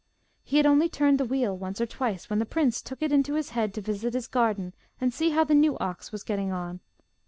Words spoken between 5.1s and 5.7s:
see how the